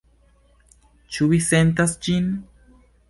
[1.17, 2.33] Ĉu vi sentas ĝin?